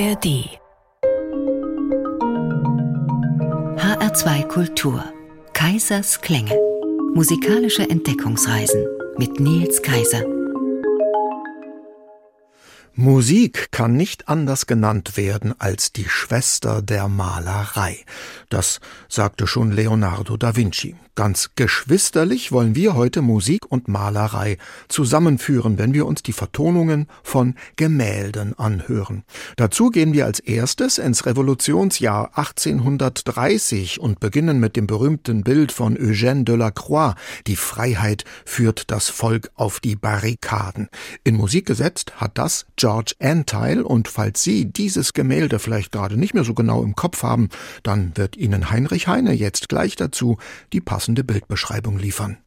[0.00, 0.48] ARD
[3.76, 5.04] HR2 Kultur
[5.52, 6.58] Kaisers Klänge
[7.12, 8.86] Musikalische Entdeckungsreisen
[9.18, 10.24] mit Nils Kaiser
[12.94, 17.98] Musik kann nicht anders genannt werden als die Schwester der Malerei.
[18.48, 20.96] Das sagte schon Leonardo da Vinci.
[21.20, 24.56] Ganz geschwisterlich wollen wir heute Musik und Malerei
[24.88, 29.24] zusammenführen, wenn wir uns die Vertonungen von Gemälden anhören.
[29.56, 35.94] Dazu gehen wir als erstes ins Revolutionsjahr 1830 und beginnen mit dem berühmten Bild von
[35.98, 37.16] Eugène Delacroix.
[37.46, 40.88] Die Freiheit führt das Volk auf die Barrikaden.
[41.22, 46.32] In Musik gesetzt hat das George Anteil und falls Sie dieses Gemälde vielleicht gerade nicht
[46.32, 47.50] mehr so genau im Kopf haben,
[47.82, 50.38] dann wird Ihnen Heinrich Heine jetzt gleich dazu
[50.72, 52.38] die passende Bildbeschreibung liefern.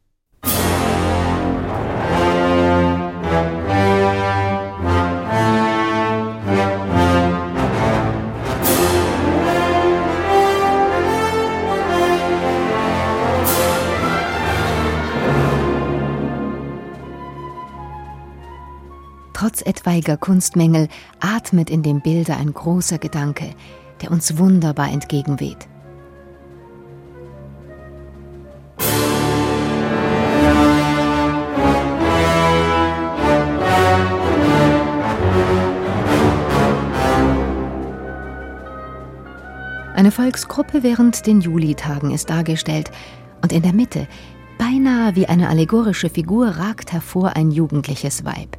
[19.44, 20.88] Trotz etwaiger Kunstmängel
[21.20, 23.54] atmet in dem Bilde ein großer Gedanke,
[24.00, 25.68] der uns wunderbar entgegenweht.
[39.94, 42.90] Eine Volksgruppe während den Julitagen ist dargestellt.
[43.42, 44.08] Und in der Mitte,
[44.58, 48.56] beinahe wie eine allegorische Figur, ragt hervor ein jugendliches Weib.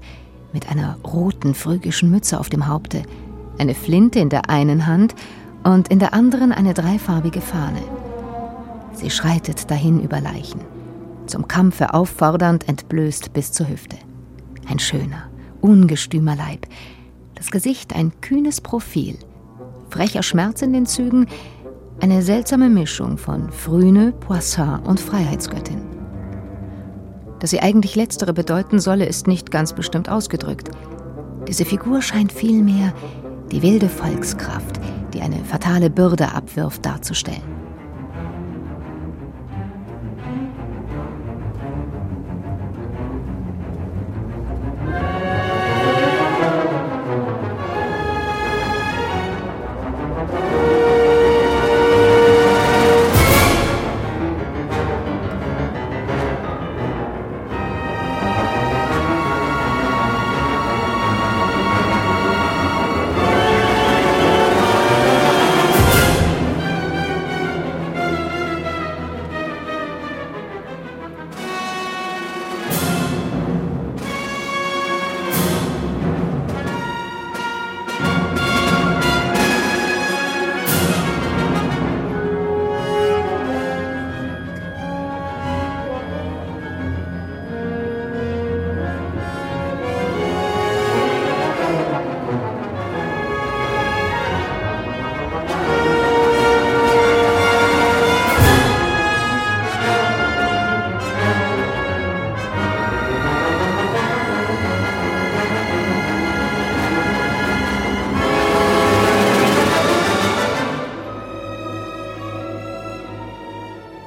[0.53, 3.03] Mit einer roten phrygischen Mütze auf dem Haupte,
[3.57, 5.13] eine Flinte in der einen Hand
[5.65, 7.81] und in der anderen eine dreifarbige Fahne.
[8.93, 10.61] Sie schreitet dahin über Leichen,
[11.25, 13.97] zum Kampfe auffordernd, entblößt bis zur Hüfte.
[14.69, 16.65] Ein schöner, ungestümer Leib,
[17.33, 19.17] das Gesicht ein kühnes Profil–
[19.89, 21.27] frecher Schmerz in den Zügen,
[22.01, 25.81] eine seltsame Mischung von Frühne, Poisson und Freiheitsgöttin.
[27.39, 30.69] Dass sie eigentlich letztere bedeuten solle, ist nicht ganz bestimmt ausgedrückt.
[31.47, 32.93] Diese Figur scheint vielmehr
[33.51, 34.79] die wilde Volkskraft,
[35.13, 37.64] die eine fatale Bürde abwirft, darzustellen.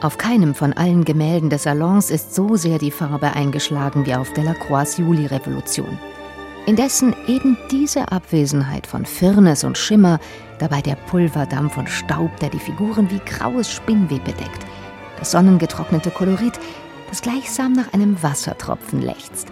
[0.08, 4.32] Auf keinem von allen Gemälden des Salons ist so sehr die Farbe eingeschlagen wie auf
[4.32, 5.98] Delacroix Juli-Revolution.
[6.64, 10.18] Indessen eben diese Abwesenheit von Firnis und Schimmer,
[10.60, 14.64] dabei der Pulverdampf und Staub, der die Figuren wie graues Spinnweb bedeckt,
[15.18, 16.58] das sonnengetrocknete Kolorit,
[17.10, 19.48] das gleichsam nach einem Wassertropfen lechzt.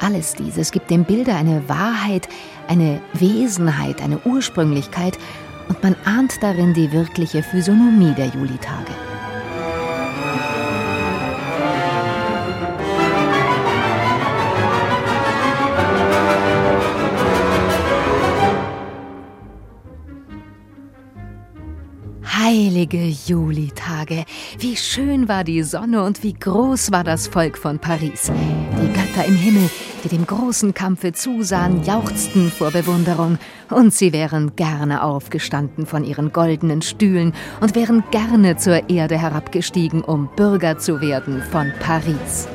[0.00, 2.28] Alles dieses gibt dem Bilde eine Wahrheit,
[2.66, 5.20] eine Wesenheit, eine Ursprünglichkeit
[5.68, 8.90] und man ahnt darin die wirkliche Physiognomie der Julitage.
[22.54, 24.24] Heilige Julitage,
[24.60, 28.30] wie schön war die Sonne und wie groß war das Volk von Paris.
[28.80, 29.68] Die Götter im Himmel,
[30.04, 33.38] die dem großen Kampfe zusahen, jauchzten vor Bewunderung,
[33.70, 40.04] und sie wären gerne aufgestanden von ihren goldenen Stühlen und wären gerne zur Erde herabgestiegen,
[40.04, 42.46] um Bürger zu werden von Paris.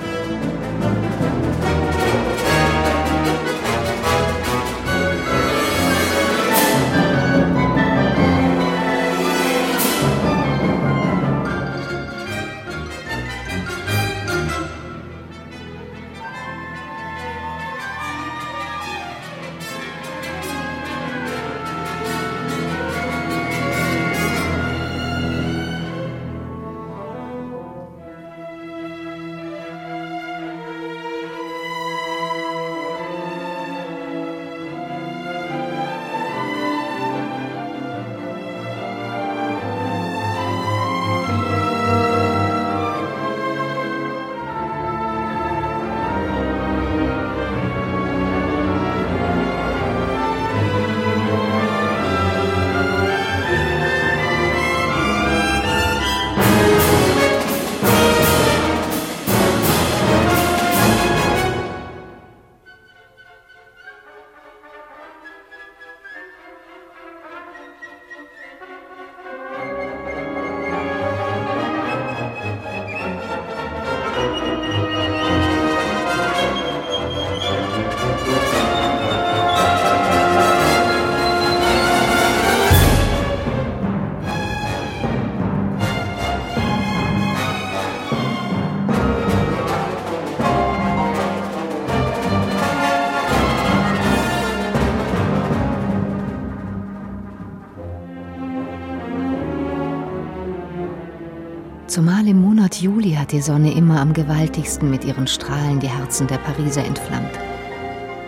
[103.30, 107.30] Hat die Sonne immer am gewaltigsten mit ihren Strahlen die Herzen der Pariser entflammt.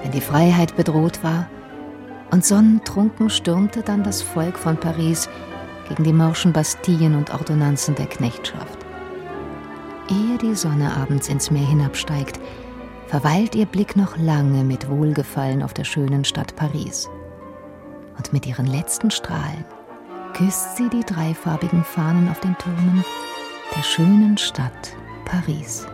[0.04, 1.50] Wenn die Freiheit bedroht war,
[2.30, 5.28] und sonnentrunken stürmte dann das Volk von Paris
[5.90, 8.78] gegen die morschen Bastillen und Ordonnanzen der Knechtschaft.
[10.08, 12.40] Ehe die Sonne abends ins Meer hinabsteigt,
[13.08, 17.10] verweilt ihr Blick noch lange mit Wohlgefallen auf der schönen Stadt Paris.
[18.18, 19.66] Und mit ihren letzten Strahlen
[20.34, 23.04] küsst sie die dreifarbigen Fahnen auf den Türmen
[23.76, 24.96] der schönen Stadt
[25.26, 25.86] Paris.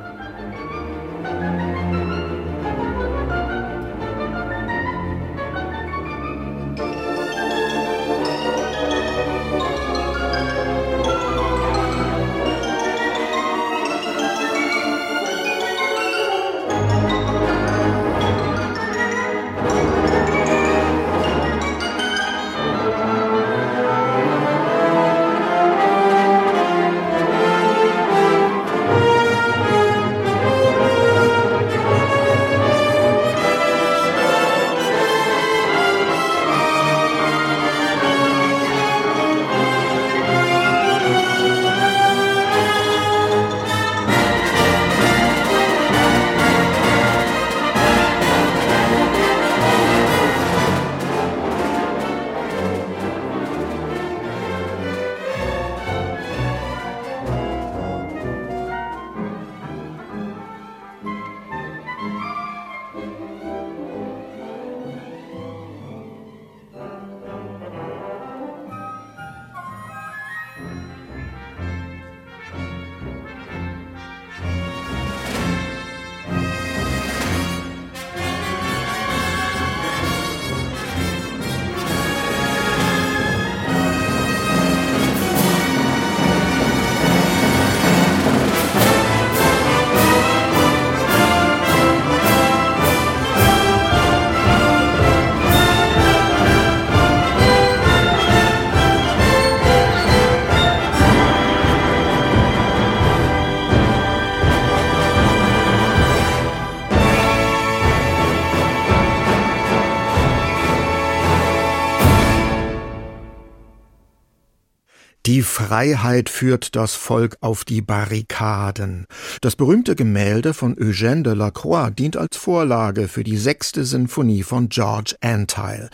[115.28, 119.08] Die Freiheit führt das Volk auf die Barrikaden.
[119.42, 124.44] Das berühmte Gemälde von Eugène de la Croix dient als Vorlage für die sechste Sinfonie
[124.44, 125.90] von George Antheil.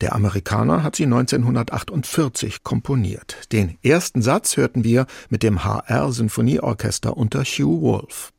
[0.00, 3.52] Der Amerikaner hat sie 1948 komponiert.
[3.52, 8.32] Den ersten Satz hörten wir mit dem HR Sinfonieorchester unter Hugh Wolf.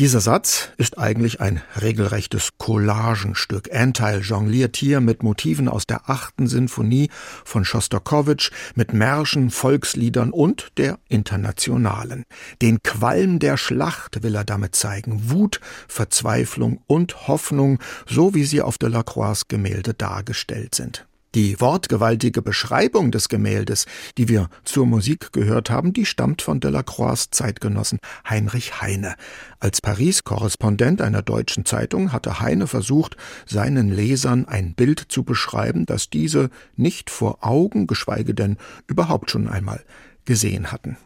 [0.00, 3.72] Dieser Satz ist eigentlich ein regelrechtes Collagenstück.
[3.72, 7.10] Anteil jongliert hier mit Motiven aus der achten Sinfonie
[7.44, 12.24] von Schostakowitsch, mit Märschen, Volksliedern und der Internationalen.
[12.60, 15.30] Den Qualm der Schlacht will er damit zeigen.
[15.30, 21.06] Wut, Verzweiflung und Hoffnung, so wie sie auf Delacroix Gemälde dargestellt sind.
[21.34, 23.86] Die wortgewaltige Beschreibung des Gemäldes,
[24.16, 27.98] die wir zur Musik gehört haben, die stammt von Delacroix Zeitgenossen
[28.28, 29.16] Heinrich Heine.
[29.58, 36.08] Als Paris-Korrespondent einer deutschen Zeitung hatte Heine versucht, seinen Lesern ein Bild zu beschreiben, das
[36.08, 39.82] diese nicht vor Augen, geschweige denn überhaupt schon einmal
[40.24, 40.96] gesehen hatten.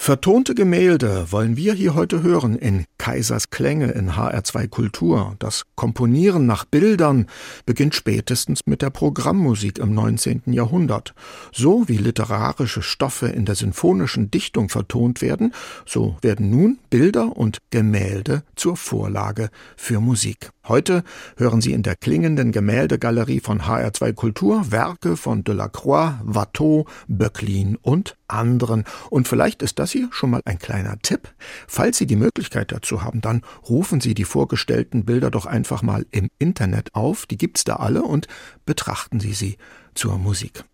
[0.00, 5.34] Vertonte Gemälde wollen wir hier heute hören in Kaisers Klänge in HR2 Kultur.
[5.38, 7.26] Das Komponieren nach Bildern
[7.66, 10.44] beginnt spätestens mit der Programmmusik im 19.
[10.46, 11.14] Jahrhundert.
[11.52, 15.52] So wie literarische Stoffe in der sinfonischen Dichtung vertont werden,
[15.84, 20.52] so werden nun Bilder und Gemälde zur Vorlage für Musik.
[20.68, 21.02] Heute
[21.38, 28.18] hören Sie in der klingenden Gemäldegalerie von HR2 Kultur Werke von Delacroix, Watteau, Böcklin und
[28.28, 28.84] anderen.
[29.08, 31.32] Und vielleicht ist das hier schon mal ein kleiner Tipp.
[31.66, 36.04] Falls Sie die Möglichkeit dazu haben, dann rufen Sie die vorgestellten Bilder doch einfach mal
[36.10, 37.24] im Internet auf.
[37.24, 38.28] Die gibt's da alle und
[38.66, 39.56] betrachten Sie sie
[39.94, 40.64] zur Musik.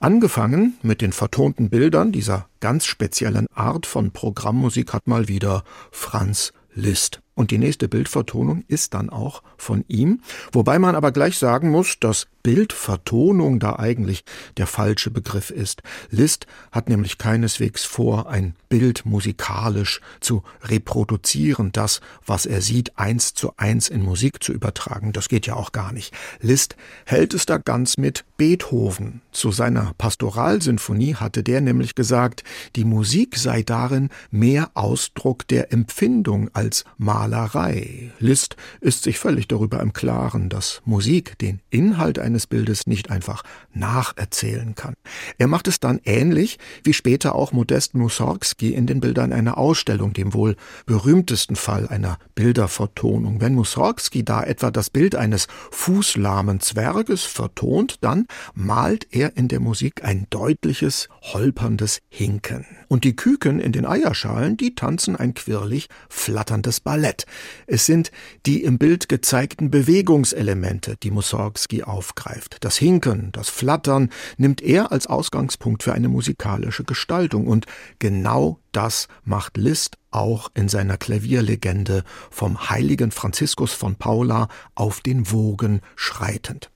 [0.00, 6.54] Angefangen mit den vertonten Bildern dieser ganz speziellen Art von Programmmusik hat mal wieder Franz
[6.74, 7.20] Liszt.
[7.34, 10.20] Und die nächste Bildvertonung ist dann auch von ihm,
[10.52, 14.24] wobei man aber gleich sagen muss, dass Bildvertonung da eigentlich
[14.56, 15.82] der falsche Begriff ist.
[16.10, 23.34] Liszt hat nämlich keineswegs vor, ein Bild musikalisch zu reproduzieren, das, was er sieht, eins
[23.34, 25.12] zu eins in Musik zu übertragen.
[25.12, 26.12] Das geht ja auch gar nicht.
[26.40, 29.22] Liszt hält es da ganz mit Beethoven.
[29.30, 32.44] Zu seiner Pastoralsinfonie hatte der nämlich gesagt,
[32.76, 38.10] die Musik sei darin mehr Ausdruck der Empfindung als Mal Malerei.
[38.18, 43.42] Liszt ist sich völlig darüber im Klaren, dass Musik den Inhalt eines Bildes nicht einfach
[43.74, 44.94] nacherzählen kann.
[45.36, 50.14] Er macht es dann ähnlich wie später auch Modest Mussorgsky in den Bildern einer Ausstellung,
[50.14, 53.42] dem wohl berühmtesten Fall einer Bildervertonung.
[53.42, 59.60] Wenn Mussorgsky da etwa das Bild eines fußlahmen Zwerges vertont, dann malt er in der
[59.60, 62.64] Musik ein deutliches, holperndes Hinken.
[62.88, 67.26] Und die Küken in den Eierschalen, die tanzen ein quirlig flatterndes Ballett.
[67.66, 68.10] Es sind
[68.46, 72.21] die im Bild gezeigten Bewegungselemente, die Mussorgsky aufgreift.
[72.60, 77.66] Das Hinken, das Flattern nimmt er als Ausgangspunkt für eine musikalische Gestaltung und
[77.98, 85.30] genau das macht Liszt auch in seiner Klavierlegende vom heiligen Franziskus von Paula auf den
[85.30, 86.70] Wogen schreitend.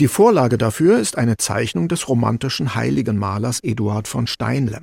[0.00, 4.82] Die Vorlage dafür ist eine Zeichnung des romantischen Heiligenmalers Eduard von Steinle.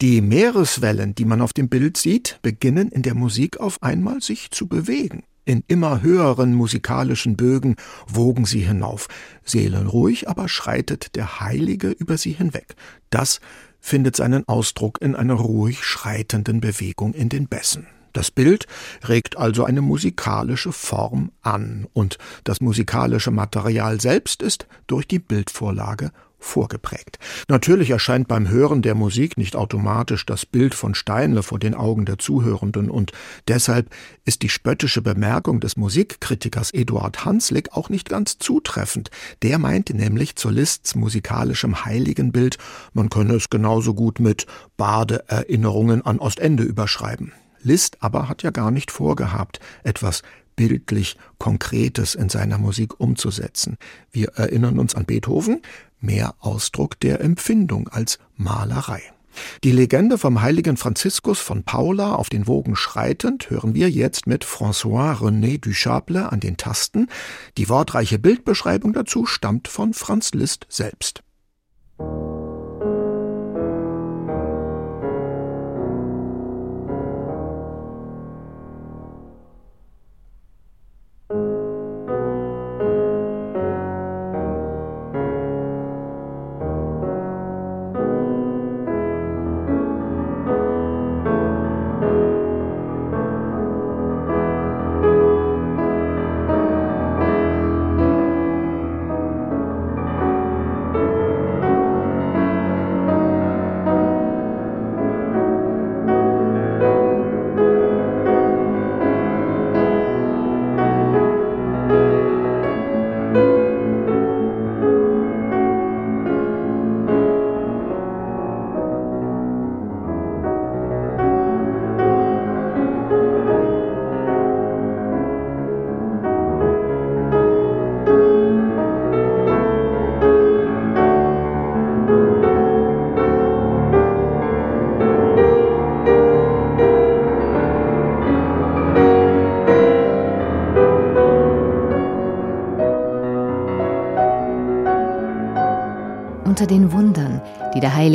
[0.00, 4.50] Die Meereswellen, die man auf dem Bild sieht, beginnen in der Musik auf einmal sich
[4.50, 5.22] zu bewegen.
[5.50, 7.74] In immer höheren musikalischen Bögen
[8.06, 9.08] wogen sie hinauf.
[9.42, 12.76] Seelenruhig aber schreitet der Heilige über sie hinweg.
[13.10, 13.40] Das
[13.80, 17.88] findet seinen Ausdruck in einer ruhig schreitenden Bewegung in den Bässen.
[18.12, 18.68] Das Bild
[19.08, 26.12] regt also eine musikalische Form an, und das musikalische Material selbst ist durch die Bildvorlage
[26.40, 27.18] vorgeprägt.
[27.48, 32.06] Natürlich erscheint beim Hören der Musik nicht automatisch das Bild von Steinle vor den Augen
[32.06, 33.12] der Zuhörenden und
[33.46, 33.90] deshalb
[34.24, 39.10] ist die spöttische Bemerkung des Musikkritikers Eduard Hanslick auch nicht ganz zutreffend.
[39.42, 42.58] Der meinte nämlich zu Liszt's musikalischem Heiligenbild,
[42.92, 47.32] man könne es genauso gut mit Badeerinnerungen an Ostende überschreiben.
[47.62, 50.22] Liszt aber hat ja gar nicht vorgehabt, etwas
[50.56, 53.76] bildlich Konkretes in seiner Musik umzusetzen.
[54.10, 55.62] Wir erinnern uns an Beethoven,
[56.00, 59.02] mehr Ausdruck der Empfindung als Malerei.
[59.62, 64.44] Die Legende vom heiligen Franziskus von Paula auf den Wogen schreitend hören wir jetzt mit
[64.44, 67.08] François René Duchable an den Tasten.
[67.56, 71.22] Die wortreiche Bildbeschreibung dazu stammt von Franz Liszt selbst.
[71.98, 72.49] den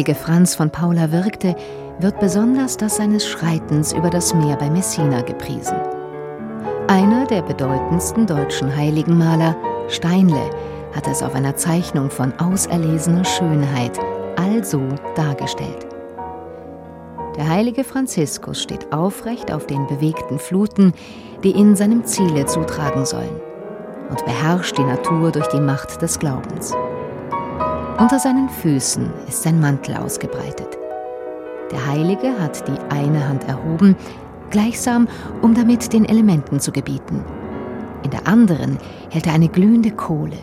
[0.05, 1.55] heilige Franz von Paula wirkte,
[1.97, 5.77] wird besonders das seines Schreitens über das Meer bei Messina gepriesen.
[6.87, 9.55] Einer der bedeutendsten deutschen Heiligenmaler,
[9.87, 10.51] Steinle,
[10.93, 13.97] hat es auf einer Zeichnung von auserlesener Schönheit
[14.35, 14.79] also
[15.15, 15.87] dargestellt.
[17.35, 20.93] Der heilige Franziskus steht aufrecht auf den bewegten Fluten,
[21.43, 23.41] die ihn seinem Ziele zutragen sollen,
[24.11, 26.75] und beherrscht die Natur durch die Macht des Glaubens.
[27.97, 30.77] Unter seinen Füßen ist sein Mantel ausgebreitet.
[31.71, 33.95] Der Heilige hat die eine Hand erhoben,
[34.49, 35.07] gleichsam
[35.41, 37.23] um damit den Elementen zu gebieten.
[38.03, 38.77] In der anderen
[39.09, 40.37] hält er eine glühende Kohle,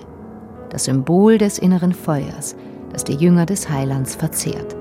[0.71, 2.57] das Symbol des inneren Feuers,
[2.91, 4.75] das die Jünger des Heilands verzehrt.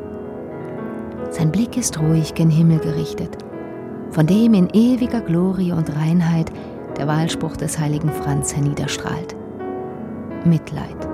[1.29, 3.37] Sein Blick ist ruhig gen Himmel gerichtet,
[4.11, 6.49] von dem in ewiger Glorie und Reinheit
[6.95, 9.35] der Wahlspruch des heiligen Franz herniederstrahlt.
[10.45, 11.10] Mitleid.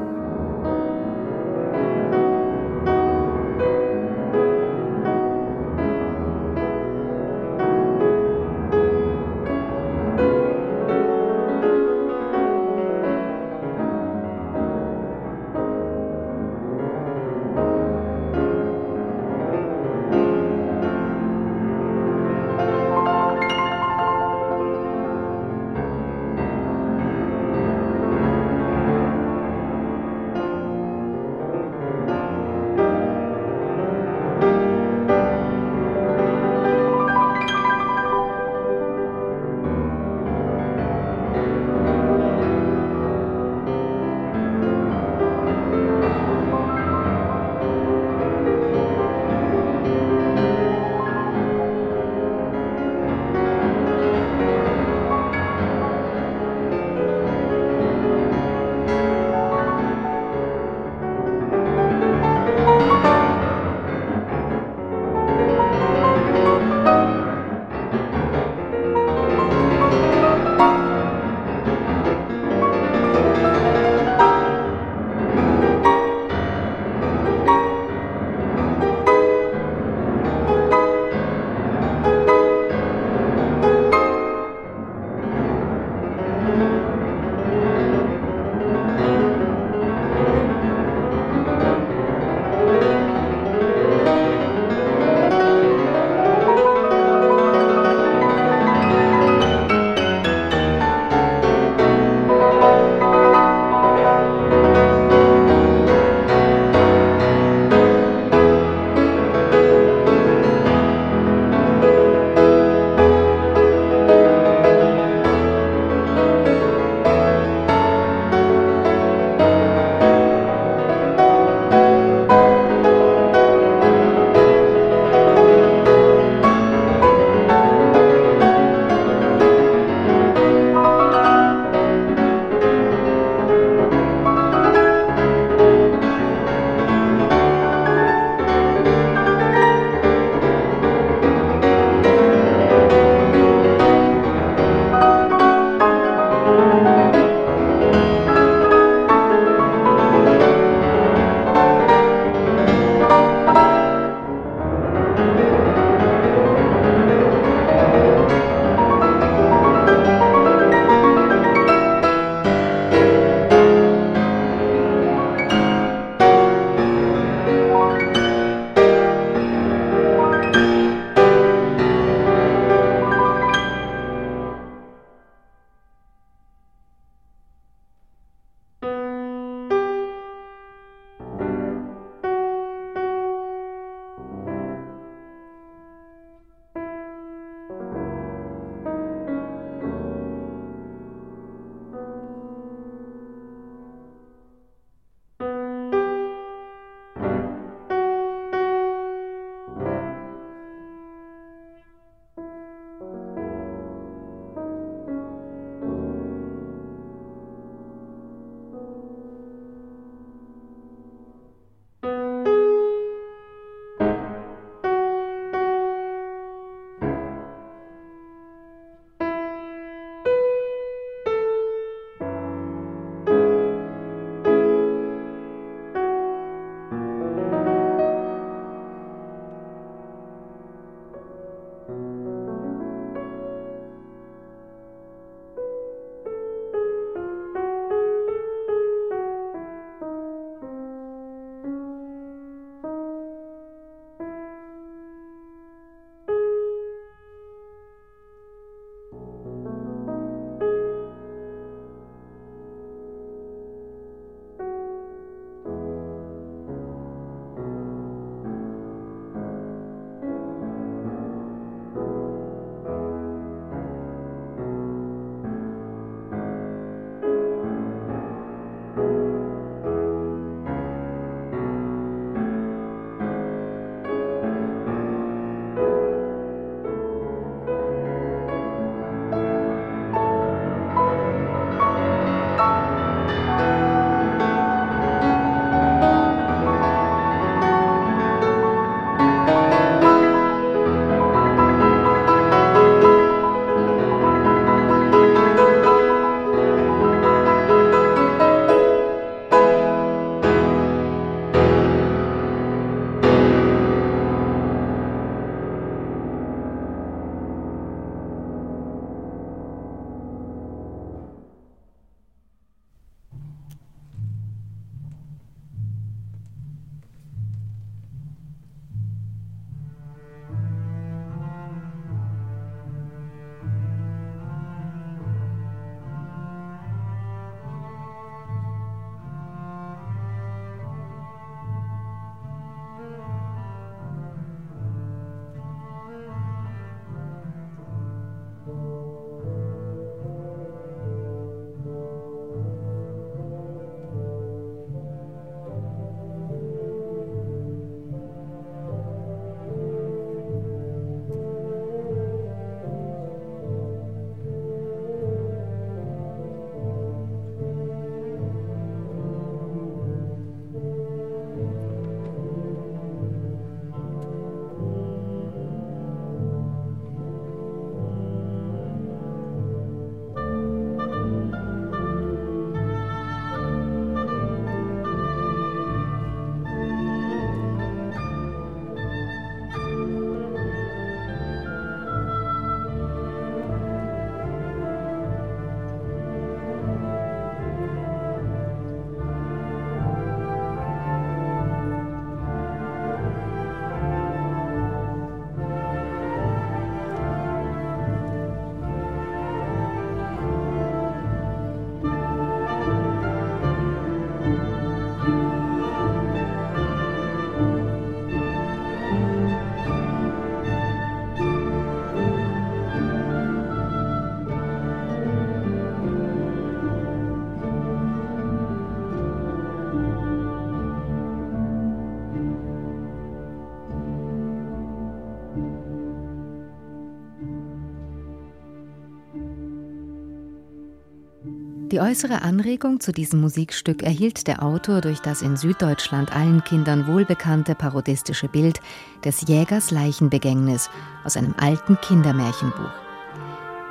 [431.98, 437.08] Die äußere Anregung zu diesem Musikstück erhielt der Autor durch das in Süddeutschland allen Kindern
[437.08, 438.82] wohlbekannte parodistische Bild
[439.26, 440.92] des Jägers Leichenbegängnis
[441.24, 442.92] aus einem alten Kindermärchenbuch.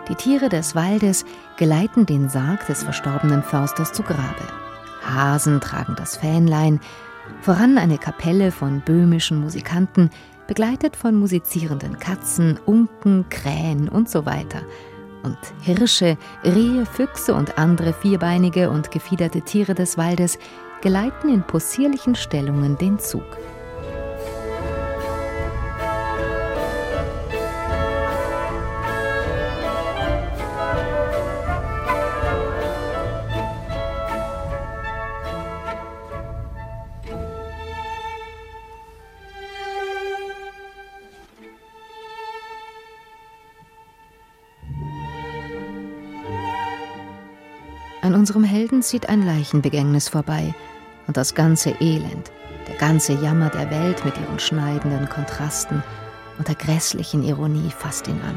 [0.09, 1.25] Die Tiere des Waldes
[1.57, 4.47] geleiten den Sarg des verstorbenen Försters zu Grabe.
[5.03, 6.79] Hasen tragen das Fähnlein,
[7.41, 10.11] voran eine Kapelle von böhmischen Musikanten,
[10.47, 14.63] begleitet von musizierenden Katzen, Unken, Krähen und so weiter–
[15.27, 20.39] und Hirsche, Rehe, Füchse und andere vierbeinige und gefiederte Tiere des Waldes
[20.81, 23.27] geleiten in possierlichen Stellungen den Zug.
[48.67, 50.53] Helden zieht ein Leichenbegängnis vorbei
[51.07, 52.33] und das ganze Elend,
[52.67, 55.85] der ganze Jammer der Welt mit ihren schneidenden Kontrasten
[56.37, 58.37] und der grässlichen Ironie fasst ihn an.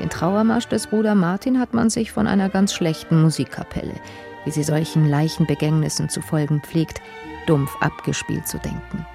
[0.00, 3.94] Den Trauermarsch des Bruder Martin hat man sich von einer ganz schlechten Musikkapelle,
[4.44, 7.00] wie sie solchen Leichenbegängnissen zu folgen pflegt,
[7.46, 9.06] dumpf abgespielt zu denken.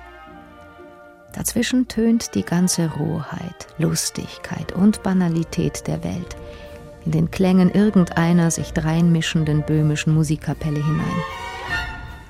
[1.33, 6.37] Dazwischen tönt die ganze Rohheit, Lustigkeit und Banalität der Welt–
[7.05, 11.23] in den Klängen irgendeiner sich dreinmischenden böhmischen Musikkapelle hinein.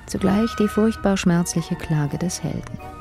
[0.06, 2.99] Zugleich die furchtbar schmerzliche Klage des Helden.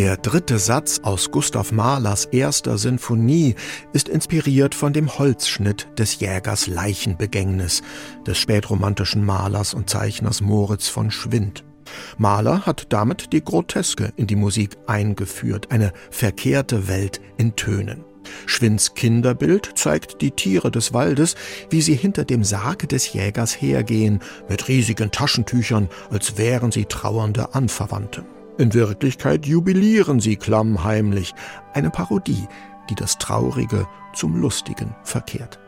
[0.00, 3.54] Der dritte Satz aus Gustav Mahlers erster Sinfonie
[3.92, 7.82] ist inspiriert von dem Holzschnitt des Jägers Leichenbegängnis
[8.26, 11.64] des spätromantischen Malers und Zeichners Moritz von Schwind.
[12.16, 18.02] Mahler hat damit die Groteske in die Musik eingeführt, eine verkehrte Welt in Tönen.
[18.46, 21.34] Schwinds Kinderbild zeigt die Tiere des Waldes,
[21.68, 27.54] wie sie hinter dem Sarg des Jägers hergehen, mit riesigen Taschentüchern, als wären sie trauernde
[27.54, 28.24] Anverwandte.
[28.60, 31.34] In Wirklichkeit jubilieren sie klammheimlich,
[31.72, 32.46] eine Parodie,
[32.90, 35.58] die das Traurige zum Lustigen verkehrt.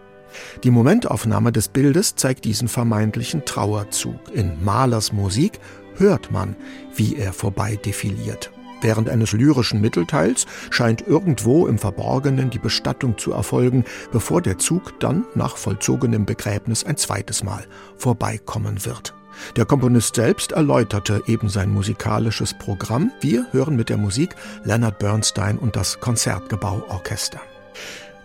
[0.62, 4.20] Die Momentaufnahme des Bildes zeigt diesen vermeintlichen Trauerzug.
[4.34, 5.58] In Malers Musik
[5.96, 6.54] hört man,
[6.94, 8.52] wie er vorbei defiliert.
[8.82, 15.00] Während eines lyrischen Mittelteils scheint irgendwo im Verborgenen die Bestattung zu erfolgen, bevor der Zug
[15.00, 17.64] dann nach vollzogenem Begräbnis ein zweites Mal
[17.96, 19.14] vorbeikommen wird.
[19.56, 23.12] Der Komponist selbst erläuterte eben sein musikalisches Programm.
[23.20, 27.40] Wir hören mit der Musik Leonard Bernstein und das Konzertgebauorchester.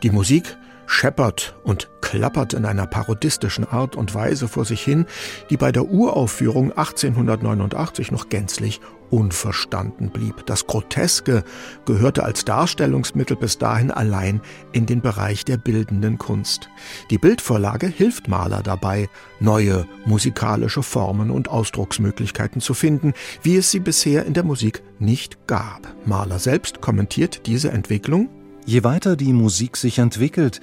[0.04, 5.06] Die Musik scheppert und klappert in einer parodistischen Art und Weise vor sich hin,
[5.50, 10.45] die bei der Uraufführung 1889 noch gänzlich unverstanden blieb.
[10.45, 11.43] Das Groteske
[11.86, 16.69] gehörte als Darstellungsmittel bis dahin allein in den Bereich der bildenden Kunst.
[17.10, 23.80] Die Bildvorlage hilft Maler dabei, neue musikalische Formen und Ausdrucksmöglichkeiten zu finden, wie es sie
[23.80, 25.93] bisher in der Musik nicht gab.
[26.06, 28.30] Maler selbst kommentiert diese Entwicklung
[28.67, 30.60] Je weiter die Musik sich entwickelt,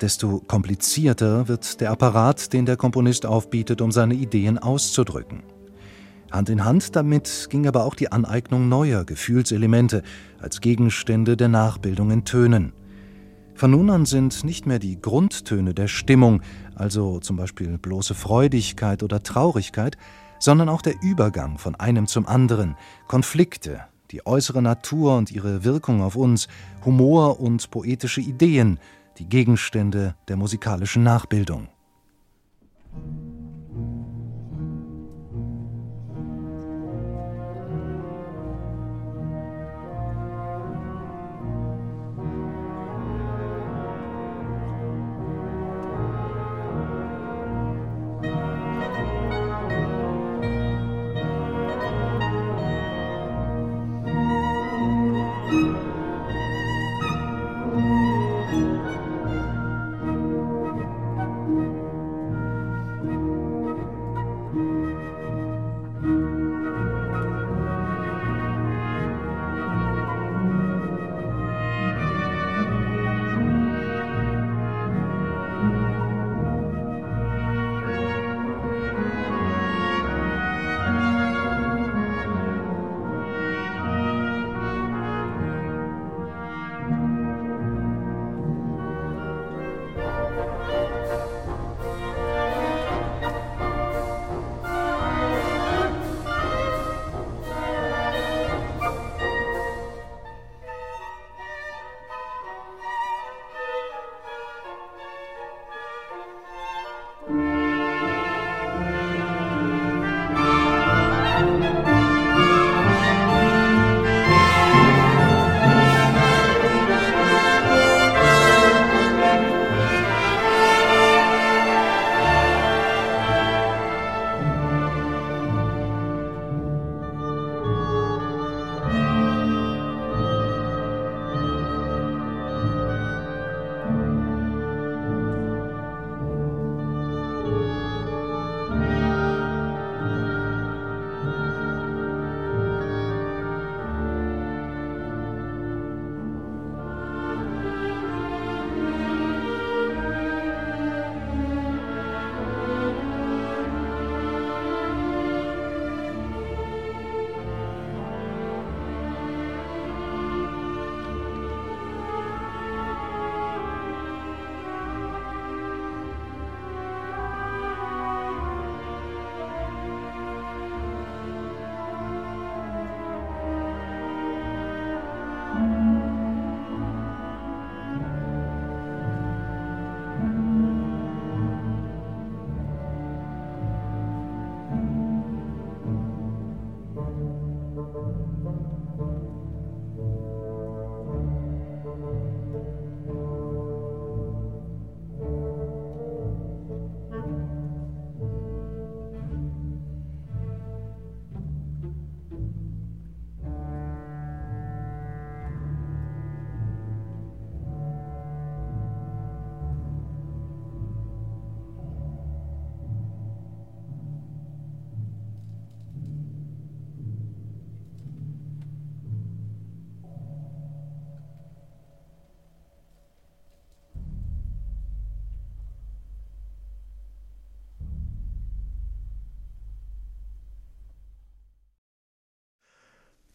[0.00, 5.42] desto komplizierter wird der Apparat, den der Komponist aufbietet, um seine Ideen auszudrücken.
[6.30, 10.04] Hand in Hand damit ging aber auch die Aneignung neuer Gefühlselemente
[10.38, 12.74] als Gegenstände der Nachbildung in Tönen.
[13.56, 16.42] Von nun an sind nicht mehr die Grundtöne der Stimmung,
[16.76, 19.98] also zum Beispiel bloße Freudigkeit oder Traurigkeit,
[20.38, 22.76] sondern auch der Übergang von einem zum anderen,
[23.08, 26.48] Konflikte, die äußere Natur und ihre Wirkung auf uns,
[26.84, 28.78] Humor und poetische Ideen,
[29.18, 31.68] die Gegenstände der musikalischen Nachbildung.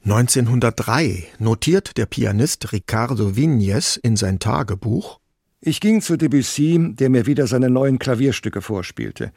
[0.05, 5.19] 1903 notiert der Pianist Ricardo Vignes in sein Tagebuch
[5.61, 9.31] Ich ging zu Debussy, der mir wieder seine neuen Klavierstücke vorspielte.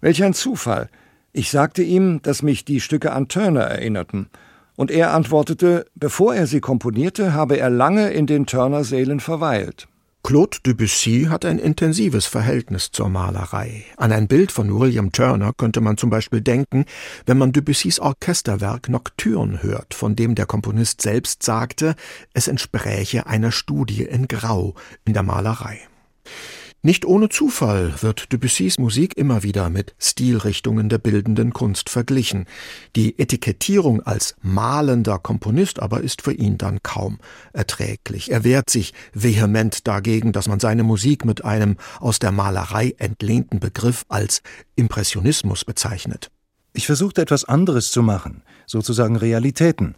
[0.00, 0.88] Welch ein Zufall.
[1.32, 4.28] Ich sagte ihm, dass mich die Stücke an Turner erinnerten,
[4.74, 9.86] und er antwortete, bevor er sie komponierte, habe er lange in den Turner-Sälen verweilt.
[10.24, 13.84] Claude Debussy hat ein intensives Verhältnis zur Malerei.
[13.96, 16.84] An ein Bild von William Turner könnte man zum Beispiel denken,
[17.26, 21.96] wenn man Debussys Orchesterwerk Nocturne hört, von dem der Komponist selbst sagte,
[22.34, 25.80] es entspräche einer Studie in Grau in der Malerei.
[26.84, 32.46] Nicht ohne Zufall wird Debussys Musik immer wieder mit Stilrichtungen der bildenden Kunst verglichen.
[32.96, 37.20] Die Etikettierung als malender Komponist aber ist für ihn dann kaum
[37.52, 38.32] erträglich.
[38.32, 43.60] Er wehrt sich vehement dagegen, dass man seine Musik mit einem aus der Malerei entlehnten
[43.60, 44.42] Begriff als
[44.74, 46.32] Impressionismus bezeichnet.
[46.72, 49.94] Ich versuchte etwas anderes zu machen, sozusagen Realitäten,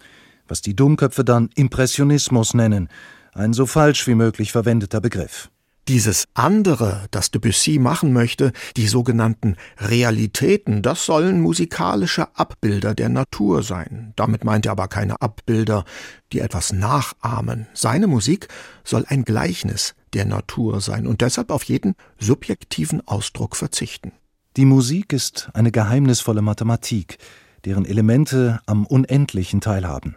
[0.48, 2.90] was die Dummköpfe dann Impressionismus nennen,
[3.32, 5.48] ein so falsch wie möglich verwendeter Begriff.
[5.86, 13.62] Dieses andere, das Debussy machen möchte, die sogenannten Realitäten, das sollen musikalische Abbilder der Natur
[13.62, 14.14] sein.
[14.16, 15.84] Damit meint er aber keine Abbilder,
[16.32, 17.66] die etwas nachahmen.
[17.74, 18.48] Seine Musik
[18.82, 24.12] soll ein Gleichnis der Natur sein und deshalb auf jeden subjektiven Ausdruck verzichten.
[24.56, 27.18] Die Musik ist eine geheimnisvolle Mathematik,
[27.66, 30.16] deren Elemente am Unendlichen teilhaben.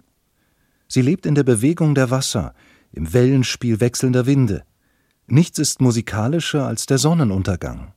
[0.87, 2.53] Sie lebt in der Bewegung der Wasser,
[2.93, 4.63] im Wellenspiel wechselnder Winde.
[5.29, 7.93] Nichts ist musikalischer als der Sonnenuntergang.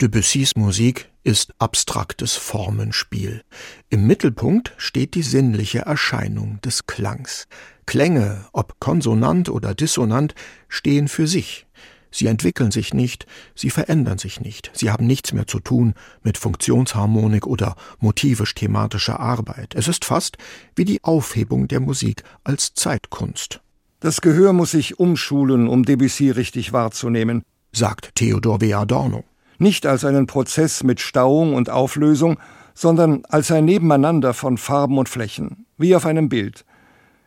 [0.00, 3.44] Debussys Musik ist abstraktes Formenspiel.
[3.88, 7.46] Im Mittelpunkt steht die sinnliche Erscheinung des Klangs.
[7.86, 10.34] Klänge, ob konsonant oder dissonant,
[10.68, 11.68] stehen für sich.
[12.10, 16.36] Sie entwickeln sich nicht, sie verändern sich nicht, sie haben nichts mehr zu tun mit
[16.36, 19.76] Funktionsharmonik oder motivisch-thematischer Arbeit.
[19.76, 20.36] Es ist fast
[20.74, 23.60] wie die Aufhebung der Musik als Zeitkunst.
[24.02, 28.74] Das Gehör muss sich umschulen, um Debussy richtig wahrzunehmen, sagt Theodor W.
[28.74, 29.22] Adorno.
[29.58, 32.40] Nicht als einen Prozess mit Stauung und Auflösung,
[32.74, 36.64] sondern als ein Nebeneinander von Farben und Flächen, wie auf einem Bild.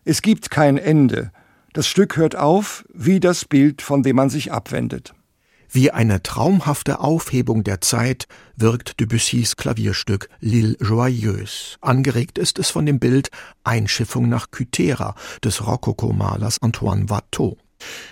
[0.03, 1.31] Es gibt kein Ende,
[1.71, 5.13] das Stück hört auf wie das Bild, von dem man sich abwendet.
[5.69, 11.77] Wie eine traumhafte Aufhebung der Zeit wirkt Debussys Klavierstück L'Île Joyeuse.
[11.81, 13.29] Angeregt ist es von dem Bild
[13.63, 17.57] Einschiffung nach Kythera des Rokokomalers Antoine Watteau.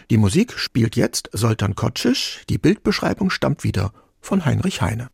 [0.10, 5.10] Die Musik spielt jetzt Soltan Kocic, die Bildbeschreibung stammt wieder von Heinrich Heine.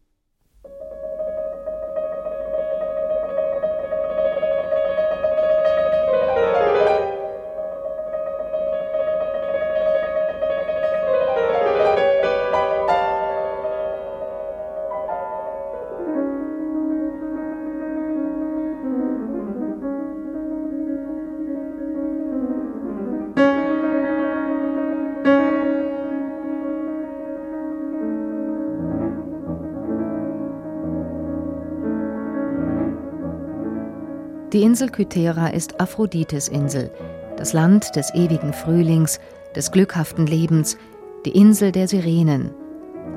[34.70, 36.92] Insel Kythera ist Aphrodites Insel,
[37.38, 39.20] das Land des ewigen Frühlings,
[39.56, 40.78] des glückhaften Lebens,
[41.26, 42.52] die Insel der Sirenen.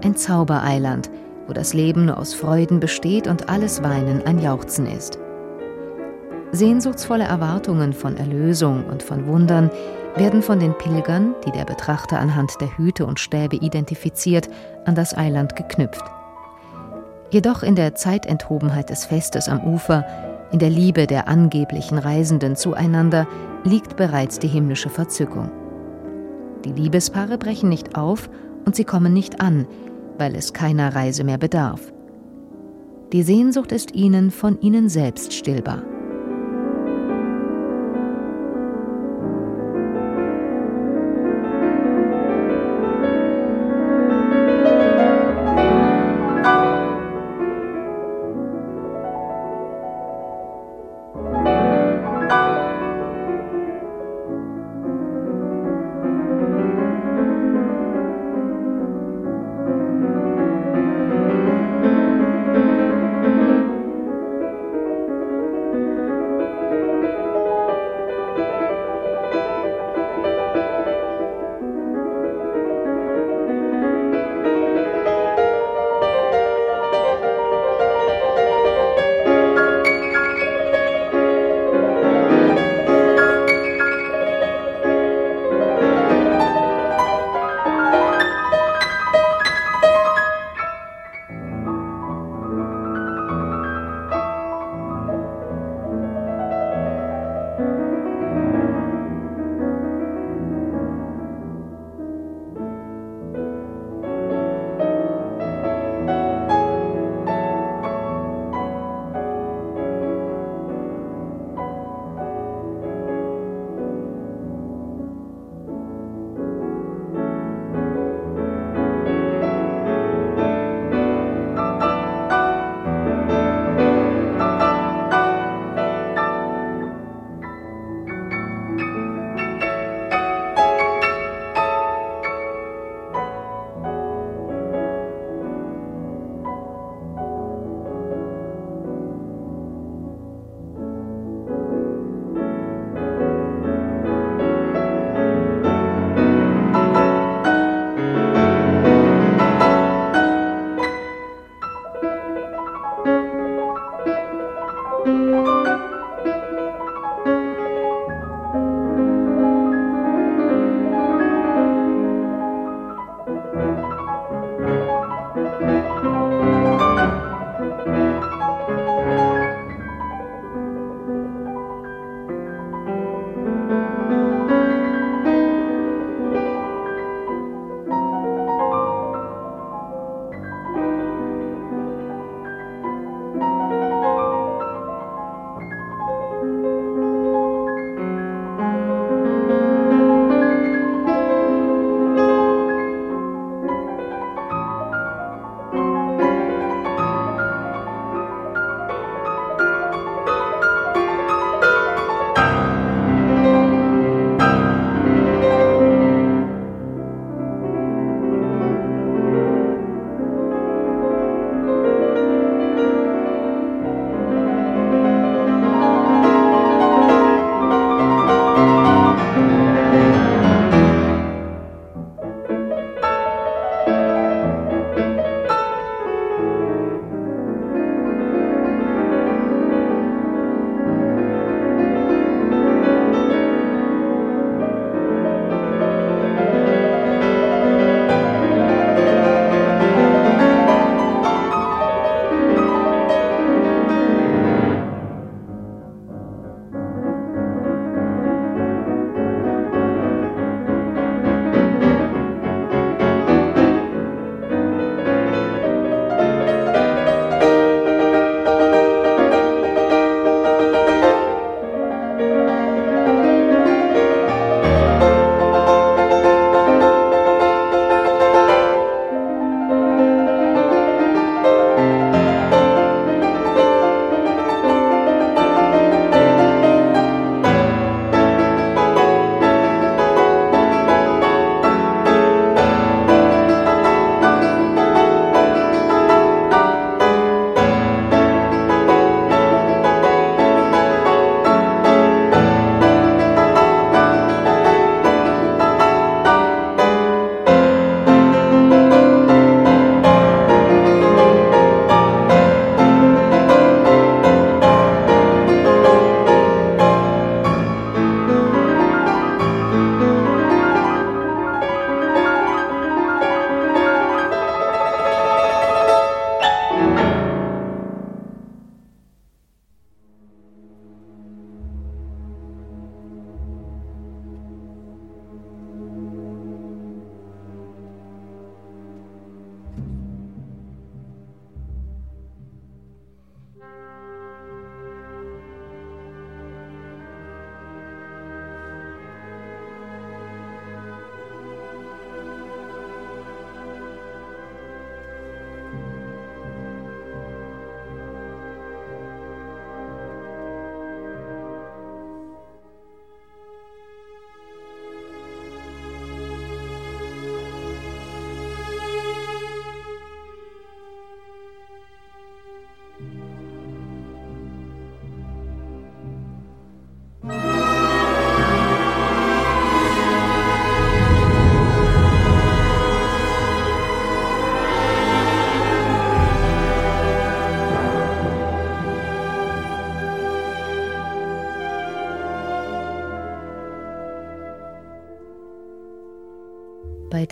[0.03, 1.11] Ein Zaubereiland,
[1.47, 5.19] wo das Leben nur aus Freuden besteht und alles Weinen ein Jauchzen ist.
[6.53, 9.71] Sehnsuchtsvolle Erwartungen von Erlösung und von Wundern
[10.17, 14.49] werden von den Pilgern, die der Betrachter anhand der Hüte und Stäbe identifiziert,
[14.87, 16.05] an das Eiland geknüpft.
[17.29, 20.07] Jedoch in der Zeitenthobenheit des Festes am Ufer
[20.53, 23.27] in der Liebe der angeblichen Reisenden zueinander
[23.65, 25.51] liegt bereits die himmlische Verzückung.
[26.65, 28.29] Die Liebespaare brechen nicht auf
[28.65, 29.67] und sie kommen nicht an,
[30.19, 31.93] weil es keiner Reise mehr bedarf.
[33.13, 35.83] Die Sehnsucht ist ihnen von ihnen selbst stillbar.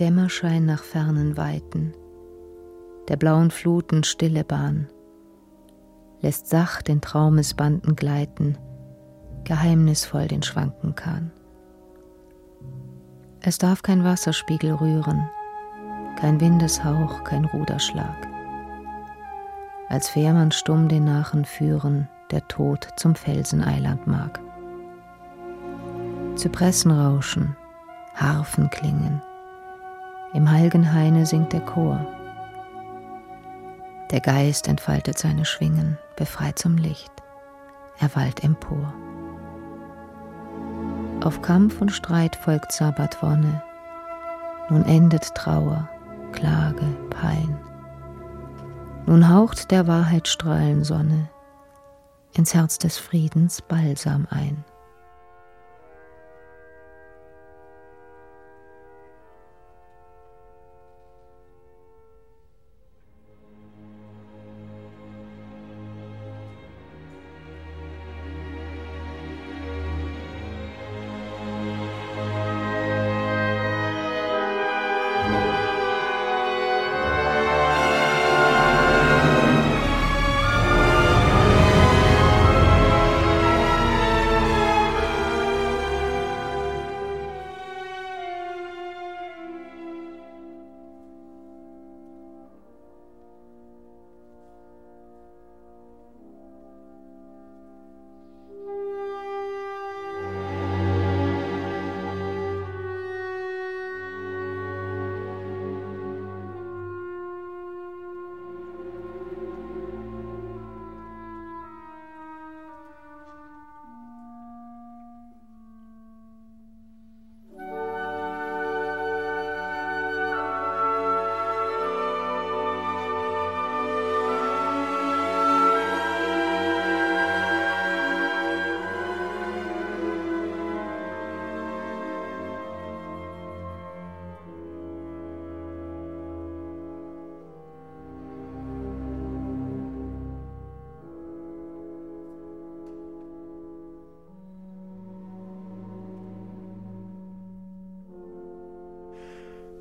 [0.00, 1.92] Dämmerschein nach fernen Weiten,
[3.08, 4.88] der blauen Fluten stille Bahn,
[6.22, 8.56] lässt sacht in Traumesbanden gleiten,
[9.44, 11.30] geheimnisvoll den schwanken Kahn.
[13.42, 15.28] Es darf kein Wasserspiegel rühren,
[16.18, 18.26] kein Windeshauch, kein Ruderschlag.
[19.90, 24.40] Als Fährmann stumm den Nachen führen, der Tod zum Felseneiland mag.
[26.36, 27.54] Zypressen rauschen,
[28.14, 29.20] Harfen klingen,
[30.32, 32.06] im heilgen Haine singt der Chor.
[34.10, 37.12] Der Geist entfaltet seine Schwingen, befreit zum Licht,
[37.98, 38.92] er wallt empor.
[41.22, 43.62] Auf Kampf und Streit folgt Sabbatwonne,
[44.68, 45.88] nun endet Trauer,
[46.32, 47.58] Klage, Pein.
[49.06, 51.28] Nun haucht der Wahrheit Strahlensonne
[52.34, 54.64] ins Herz des Friedens Balsam ein.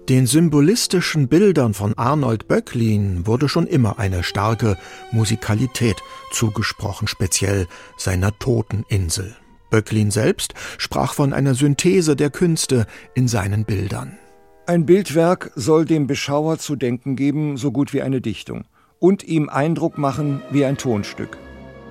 [0.10, 4.76] Den symbolistischen Bildern von Arnold Böcklin wurde schon immer eine starke
[5.12, 5.98] Musikalität
[6.32, 9.36] zugesprochen, speziell seiner Toteninsel.
[9.70, 14.18] Böcklin selbst sprach von einer Synthese der Künste in seinen Bildern.
[14.66, 18.66] Ein Bildwerk soll dem Beschauer zu denken geben, so gut wie eine Dichtung,
[18.98, 21.38] und ihm Eindruck machen wie ein Tonstück.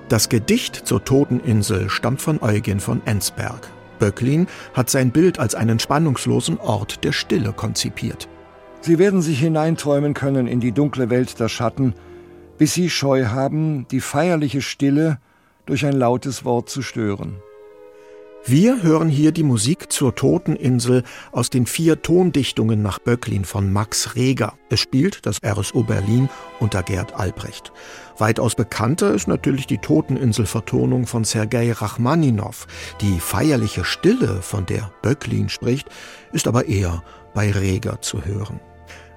[0.09, 3.69] Das Gedicht zur Toteninsel stammt von Eugen von Ensberg.
[3.99, 8.27] Böcklin hat sein Bild als einen spannungslosen Ort der Stille konzipiert.
[8.81, 11.93] Sie werden sich hineinträumen können in die dunkle Welt der Schatten,
[12.57, 15.19] bis sie Scheu haben, die feierliche Stille
[15.65, 17.35] durch ein lautes Wort zu stören.
[18.45, 24.15] Wir hören hier die Musik zur Toteninsel aus den vier Tondichtungen nach Böcklin von Max
[24.15, 24.53] Reger.
[24.69, 26.29] Es spielt das RSO Berlin
[26.59, 27.71] unter Gerd Albrecht.
[28.17, 32.65] Weitaus bekannter ist natürlich die Toteninsel-Vertonung von Sergei Rachmaninow.
[33.01, 35.89] Die feierliche Stille, von der Böcklin spricht,
[36.31, 38.59] ist aber eher bei Reger zu hören.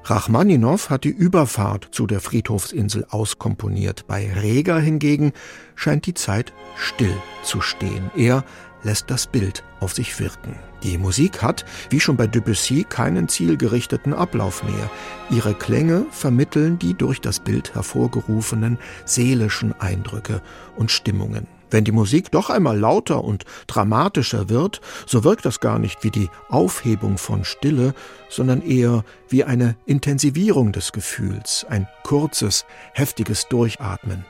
[0.04, 4.06] Rachmaninow hat die Überfahrt zu der Friedhofsinsel auskomponiert.
[4.08, 5.32] Bei Reger hingegen
[5.76, 8.10] scheint die Zeit still zu stehen.
[8.16, 8.44] Er
[8.82, 10.58] lässt das Bild auf sich wirken.
[10.82, 14.90] Die Musik hat, wie schon bei Debussy, keinen zielgerichteten Ablauf mehr.
[15.30, 20.42] Ihre Klänge vermitteln die durch das Bild hervorgerufenen seelischen Eindrücke
[20.76, 21.46] und Stimmungen.
[21.72, 26.10] Wenn die Musik doch einmal lauter und dramatischer wird, so wirkt das gar nicht wie
[26.10, 27.94] die Aufhebung von Stille,
[28.28, 34.26] sondern eher wie eine Intensivierung des Gefühls, ein kurzes, heftiges Durchatmen.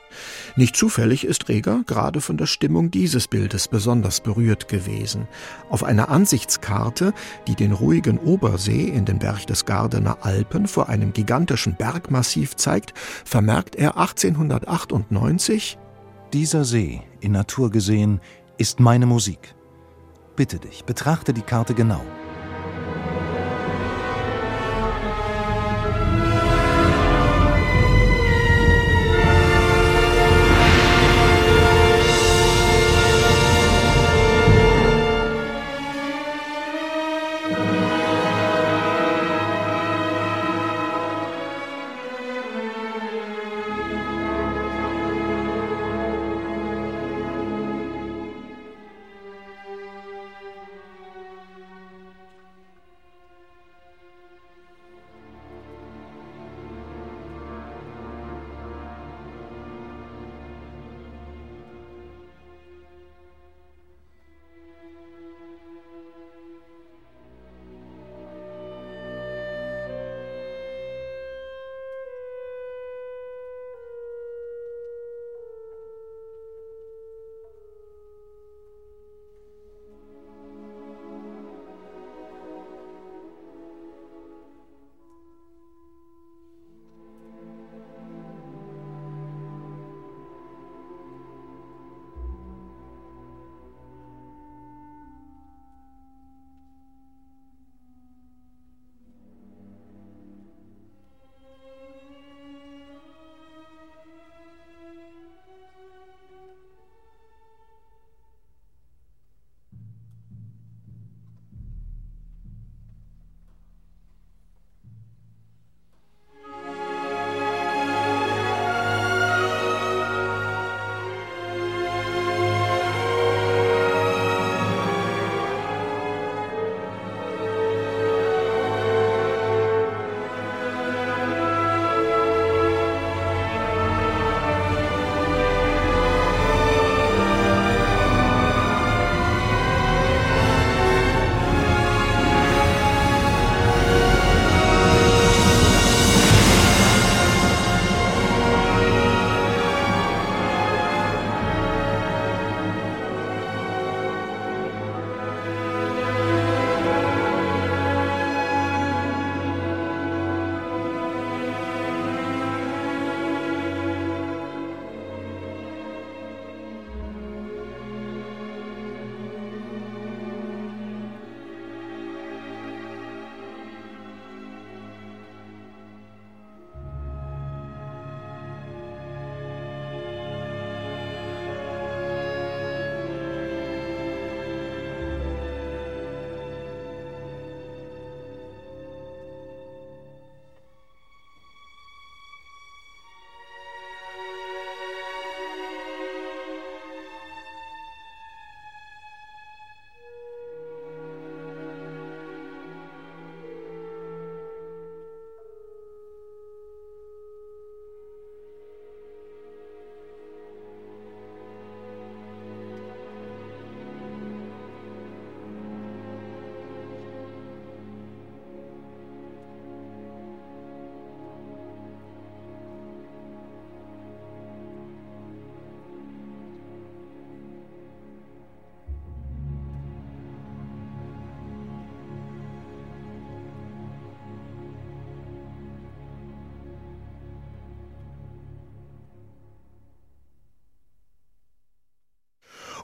[0.55, 5.27] Nicht zufällig ist Reger gerade von der Stimmung dieses Bildes besonders berührt gewesen.
[5.69, 7.13] Auf einer Ansichtskarte,
[7.49, 13.97] die den ruhigen Obersee in den Berchtesgadener Alpen vor einem gigantischen Bergmassiv zeigt, vermerkt er
[13.97, 15.79] 1898
[16.33, 18.21] dieser See, in Natur gesehen,
[18.59, 19.55] ist meine Musik.
[20.37, 22.03] Bitte dich, betrachte die Karte genau.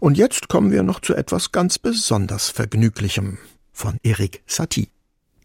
[0.01, 3.39] Und jetzt kommen wir noch zu etwas ganz besonders Vergnüglichem
[3.73, 4.89] von Erik Satie.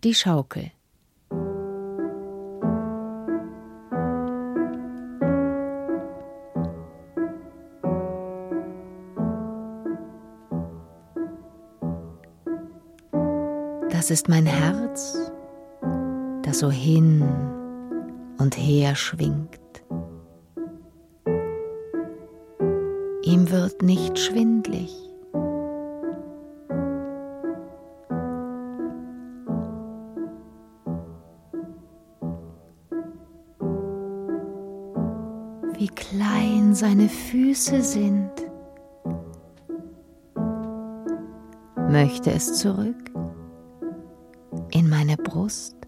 [0.04, 0.72] Die Schaukel.
[13.89, 15.32] Das ist mein Herz,
[16.43, 17.24] das so hin
[18.38, 19.62] und her schwingt.
[23.34, 24.92] Ihm wird nicht schwindlig.
[35.80, 38.30] Wie klein seine Füße sind.
[41.90, 43.10] Möchte es zurück
[44.70, 45.83] in meine Brust?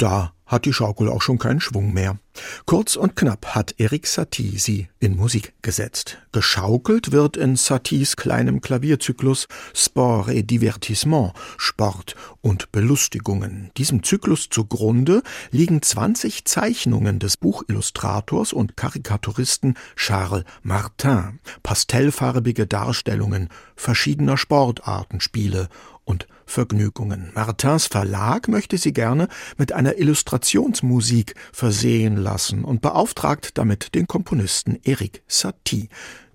[0.00, 2.18] Da hat die Schaukel auch schon keinen Schwung mehr.
[2.66, 6.18] Kurz und knapp hat Erik Satie sie in Musik gesetzt.
[6.32, 13.70] Geschaukelt wird in Saties kleinem Klavierzyklus Sport et Divertissement, Sport und Belustigungen.
[13.76, 15.22] Diesem Zyklus zugrunde
[15.52, 25.68] liegen 20 Zeichnungen des Buchillustrators und Karikaturisten Charles Martin, pastellfarbige Darstellungen verschiedener Sportartenspiele
[26.10, 27.30] und Vergnügungen.
[27.34, 34.80] Martins Verlag möchte sie gerne mit einer Illustrationsmusik versehen lassen und beauftragt damit den Komponisten
[34.82, 35.88] Eric Satie.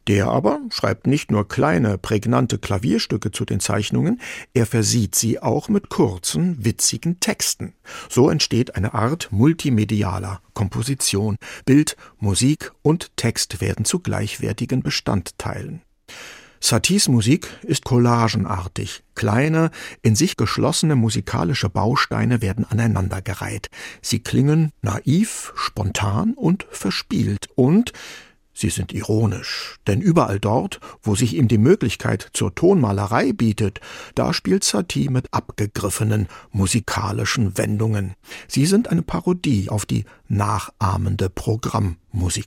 [0.08, 4.22] Der aber schreibt nicht nur kleine, prägnante Klavierstücke zu den Zeichnungen,
[4.54, 7.74] er versieht sie auch mit kurzen, witzigen Texten.
[8.08, 11.38] So entsteht eine Art multimedialer Komposition.
[11.66, 15.82] Bild, Musik und Text werden zu gleichwertigen Bestandteilen.
[16.60, 19.04] Saties Musik ist collagenartig.
[19.14, 23.70] Kleine, in sich geschlossene musikalische Bausteine werden aneinandergereiht.
[24.02, 27.94] Sie klingen naiv, spontan und verspielt und
[28.58, 33.82] Sie sind ironisch, denn überall dort, wo sich ihm die Möglichkeit zur Tonmalerei bietet,
[34.16, 38.14] da spielt Satie mit abgegriffenen musikalischen Wendungen.
[38.48, 42.46] Sie sind eine Parodie auf die nachahmende Programmmusik.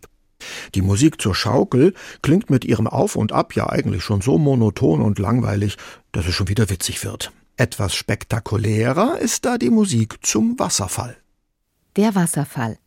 [0.74, 5.00] Die Musik zur Schaukel klingt mit ihrem Auf und Ab ja eigentlich schon so monoton
[5.00, 5.76] und langweilig,
[6.12, 7.32] dass es schon wieder witzig wird.
[7.56, 11.16] Etwas spektakulärer ist da die Musik zum Wasserfall.
[11.96, 12.78] Der Wasserfall.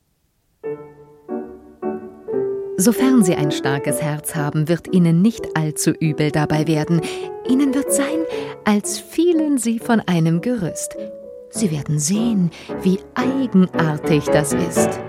[2.77, 7.01] Sofern Sie ein starkes Herz haben, wird Ihnen nicht allzu übel dabei werden.
[7.47, 8.25] Ihnen wird sein,
[8.63, 10.95] als fielen Sie von einem Gerüst.
[11.51, 12.49] Sie werden sehen,
[12.81, 14.99] wie eigenartig das ist.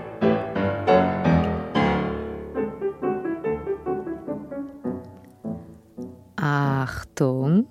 [6.45, 7.67] Achtung.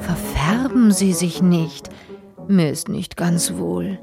[0.00, 1.90] Verfärben Sie sich nicht.
[2.48, 3.98] Mir ist nicht ganz wohl.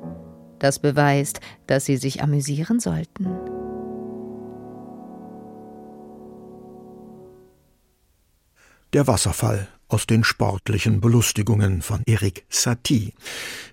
[0.59, 3.25] Das beweist, dass Sie sich amüsieren sollten.
[8.93, 13.13] Der Wasserfall aus den sportlichen Belustigungen von Erik Satie.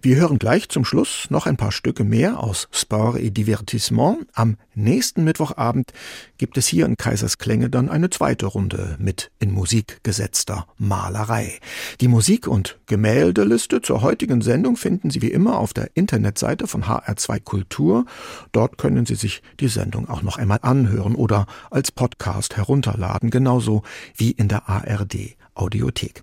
[0.00, 4.26] Wir hören gleich zum Schluss noch ein paar Stücke mehr aus Sport et Divertissement.
[4.32, 5.92] Am nächsten Mittwochabend
[6.38, 11.58] gibt es hier in Kaisersklänge dann eine zweite Runde mit in Musik gesetzter Malerei.
[12.00, 16.84] Die Musik- und Gemäldeliste zur heutigen Sendung finden Sie wie immer auf der Internetseite von
[16.84, 18.06] HR2 Kultur.
[18.52, 23.82] Dort können Sie sich die Sendung auch noch einmal anhören oder als Podcast herunterladen, genauso
[24.16, 26.22] wie in der ARD Audiothek.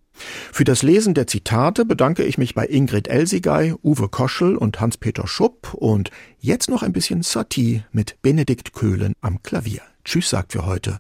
[0.52, 5.28] Für das Lesen der Zitate bedanke ich mich bei Ingrid Elsigay, Uwe Koschel und Hans-Peter
[5.28, 9.82] Schupp und jetzt noch ein bisschen Satie mit Benedikt Köhlen am Klavier.
[10.04, 11.00] Tschüss sagt für heute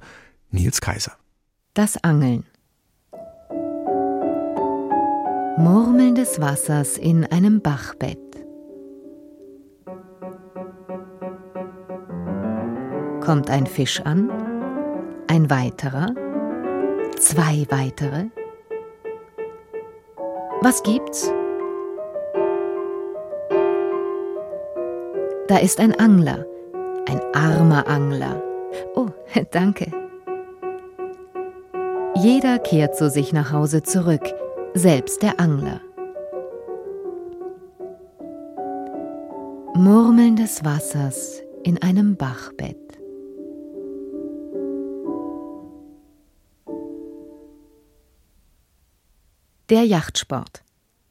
[0.49, 1.13] Nils Kaiser.
[1.73, 2.45] Das Angeln.
[5.57, 8.17] Murmeln des Wassers in einem Bachbett.
[13.21, 14.29] Kommt ein Fisch an,
[15.27, 16.15] ein weiterer,
[17.21, 18.31] Zwei weitere.
[20.61, 21.31] Was gibt's?
[25.47, 26.47] Da ist ein Angler,
[27.07, 28.41] ein armer Angler.
[28.95, 29.09] Oh,
[29.51, 29.91] danke.
[32.15, 34.23] Jeder kehrt zu sich nach Hause zurück,
[34.73, 35.79] selbst der Angler.
[39.75, 42.80] Murmeln des Wassers in einem Bachbett.
[49.71, 50.63] Der Yachtsport.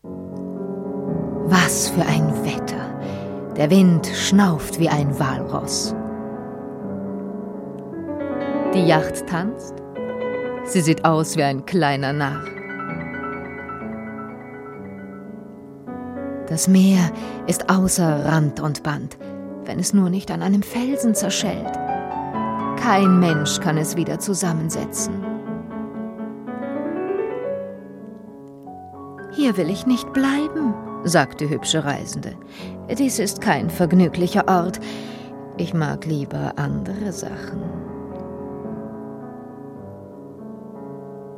[0.02, 3.00] Was für ein Wetter.
[3.56, 5.94] Der Wind schnauft wie ein Walross.
[8.74, 9.76] Die Yacht tanzt.
[10.64, 12.44] Sie sieht aus wie ein kleiner Narr.
[16.46, 17.10] Das Meer
[17.46, 19.16] ist außer Rand und Band,
[19.64, 21.72] wenn es nur nicht an einem Felsen zerschellt.
[22.78, 25.29] Kein Mensch kann es wieder zusammensetzen.
[29.32, 30.74] Hier will ich nicht bleiben,
[31.04, 32.34] sagte hübsche Reisende.
[32.98, 34.80] Dies ist kein vergnüglicher Ort.
[35.56, 37.62] Ich mag lieber andere Sachen.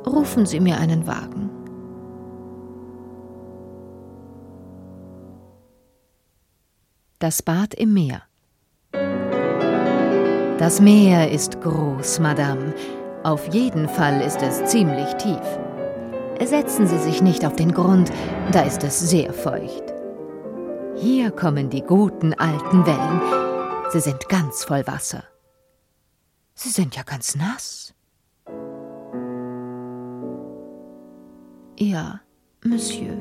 [0.05, 1.49] Rufen Sie mir einen Wagen.
[7.19, 8.23] Das Bad im Meer.
[10.57, 12.73] Das Meer ist groß, Madame.
[13.23, 15.39] Auf jeden Fall ist es ziemlich tief.
[16.45, 18.11] Setzen Sie sich nicht auf den Grund,
[18.51, 19.83] da ist es sehr feucht.
[20.95, 23.21] Hier kommen die guten alten Wellen.
[23.91, 25.23] Sie sind ganz voll Wasser.
[26.53, 27.93] Sie sind ja ganz nass.
[31.79, 32.21] Ja,
[32.63, 33.17] Monsieur.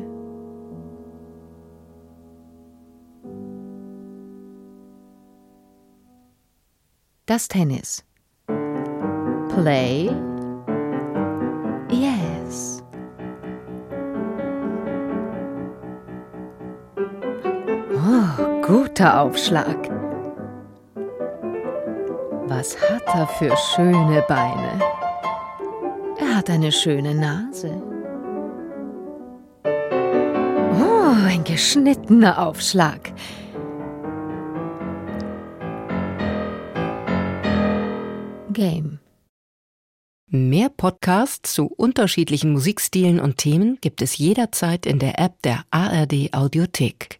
[7.26, 8.04] Das Tennis.
[9.48, 10.10] Play.
[18.14, 19.88] Oh, guter Aufschlag.
[22.46, 24.78] Was hat er für schöne Beine?
[26.18, 27.70] Er hat eine schöne Nase.
[29.64, 33.14] Oh, ein geschnittener Aufschlag.
[38.52, 38.98] Game.
[40.26, 46.34] Mehr Podcasts zu unterschiedlichen Musikstilen und Themen gibt es jederzeit in der App der ARD
[46.34, 47.16] Audiothek.